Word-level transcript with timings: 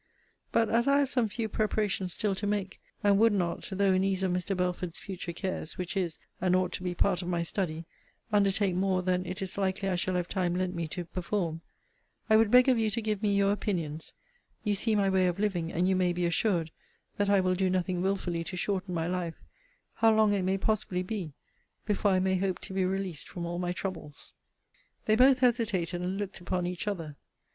But 0.51 0.67
as 0.67 0.87
I 0.87 0.97
have 0.97 1.11
some 1.11 1.29
few 1.29 1.47
preparations 1.47 2.13
still 2.15 2.33
to 2.33 2.47
make, 2.47 2.81
and 3.03 3.19
would 3.19 3.33
not 3.33 3.69
(though 3.71 3.93
in 3.93 4.03
ease 4.03 4.23
of 4.23 4.31
Mr. 4.31 4.57
Belford's 4.57 4.97
future 4.97 5.31
cares, 5.31 5.77
which 5.77 5.95
is, 5.95 6.17
and 6.41 6.55
ought 6.55 6.71
to 6.71 6.81
be, 6.81 6.95
part 6.95 7.21
of 7.21 7.27
my 7.27 7.43
study) 7.43 7.85
undertake 8.31 8.73
more 8.73 9.03
than 9.03 9.23
it 9.27 9.43
is 9.43 9.59
likely 9.59 9.89
I 9.89 9.95
shall 9.95 10.15
have 10.15 10.27
time 10.27 10.55
lent 10.55 10.73
me 10.73 10.87
to 10.87 11.05
perform, 11.05 11.61
I 12.31 12.35
would 12.37 12.49
beg 12.49 12.67
of 12.67 12.79
you 12.79 12.89
to 12.89 12.99
give 12.99 13.21
me 13.21 13.35
your 13.35 13.51
opinions 13.51 14.13
[you 14.63 14.73
see 14.73 14.95
my 14.95 15.07
way 15.07 15.27
of 15.27 15.37
living, 15.37 15.71
and 15.71 15.87
you 15.87 15.95
may 15.95 16.13
be 16.13 16.25
assured 16.25 16.71
that 17.17 17.29
I 17.29 17.39
will 17.39 17.53
do 17.53 17.69
nothing 17.69 18.01
wilfully 18.01 18.43
to 18.45 18.57
shorten 18.57 18.95
my 18.95 19.05
life] 19.05 19.43
how 19.97 20.11
long 20.15 20.33
it 20.33 20.41
may 20.41 20.57
possibly 20.57 21.03
be, 21.03 21.33
before 21.85 22.09
I 22.09 22.19
may 22.19 22.37
hope 22.37 22.57
to 22.61 22.73
be 22.73 22.85
released 22.85 23.29
from 23.29 23.45
all 23.45 23.59
my 23.59 23.71
troubles. 23.71 24.33
They 25.05 25.15
both 25.15 25.41
hesitated, 25.41 26.01
and 26.01 26.17
looked 26.17 26.41
upon 26.41 26.65
each 26.65 26.87
other. 26.87 27.17